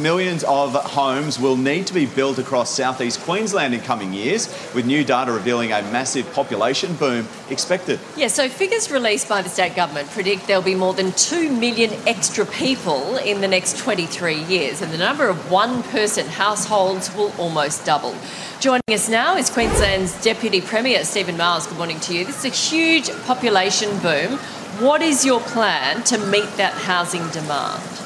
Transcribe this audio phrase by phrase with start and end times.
[0.00, 4.86] Millions of homes will need to be built across southeast Queensland in coming years, with
[4.86, 8.00] new data revealing a massive population boom expected.
[8.16, 11.90] Yeah, so figures released by the state government predict there'll be more than 2 million
[12.06, 17.34] extra people in the next 23 years, and the number of one person households will
[17.36, 18.14] almost double.
[18.58, 21.66] Joining us now is Queensland's Deputy Premier, Stephen Miles.
[21.66, 22.24] Good morning to you.
[22.24, 24.38] This is a huge population boom.
[24.78, 27.99] What is your plan to meet that housing demand?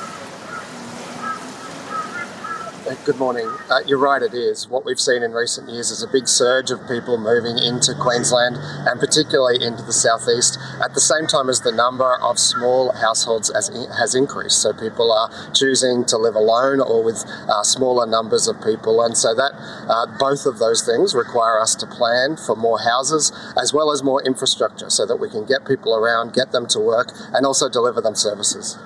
[2.84, 3.48] Good morning.
[3.70, 4.68] Uh, you're right, it is.
[4.68, 8.56] What we've seen in recent years is a big surge of people moving into Queensland
[8.60, 13.50] and particularly into the southeast at the same time as the number of small households
[13.54, 14.60] has, has increased.
[14.60, 19.00] So people are choosing to live alone or with uh, smaller numbers of people.
[19.00, 19.52] And so that
[19.88, 24.02] uh, both of those things require us to plan for more houses as well as
[24.02, 27.70] more infrastructure so that we can get people around, get them to work, and also
[27.70, 28.76] deliver them services.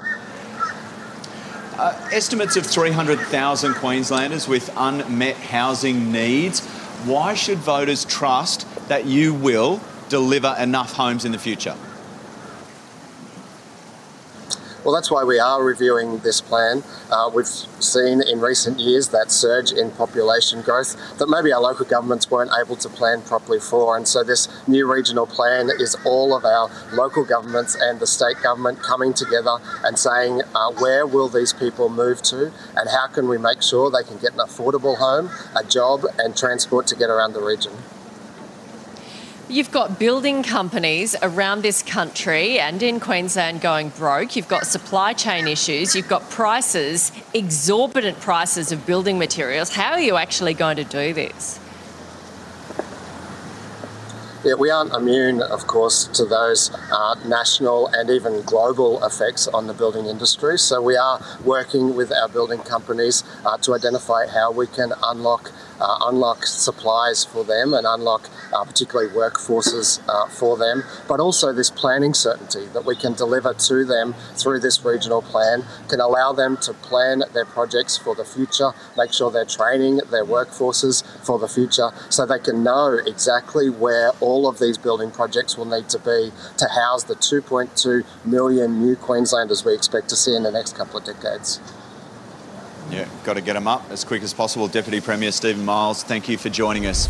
[1.79, 6.67] Uh, estimates of 300,000 Queenslanders with unmet housing needs.
[7.05, 11.77] Why should voters trust that you will deliver enough homes in the future?
[14.85, 16.85] Well, that's why we are reviewing this plan.
[17.11, 21.85] Uh, we've seen in recent years that surge in population growth that maybe our local
[21.85, 23.97] governments weren't able to plan properly for.
[23.97, 28.37] And so, this new regional plan is all of our local governments and the state
[28.41, 33.29] government coming together and saying uh, where will these people move to and how can
[33.29, 37.11] we make sure they can get an affordable home, a job, and transport to get
[37.11, 37.73] around the region.
[39.51, 44.37] You've got building companies around this country and in Queensland going broke.
[44.37, 45.97] You've got supply chain issues.
[45.97, 49.75] You've got prices, exorbitant prices of building materials.
[49.75, 51.59] How are you actually going to do this?
[54.45, 59.67] Yeah, we aren't immune, of course, to those uh, national and even global effects on
[59.67, 60.59] the building industry.
[60.59, 65.51] So we are working with our building companies uh, to identify how we can unlock
[65.81, 71.53] uh, unlock supplies for them and unlock uh, particularly workforces uh, for them, but also
[71.53, 76.33] this planning certainty that we can deliver to them through this regional plan can allow
[76.33, 81.39] them to plan their projects for the future, make sure they're training their workforces for
[81.39, 85.89] the future so they can know exactly where all of these building projects will need
[85.89, 90.51] to be to house the 2.2 million new Queenslanders we expect to see in the
[90.51, 91.61] next couple of decades.
[92.91, 94.69] Yeah, got to get them up as quick as possible.
[94.69, 97.09] Deputy Premier Stephen Miles, thank you for joining us.